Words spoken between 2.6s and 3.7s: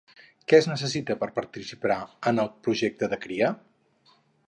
projecte de cria?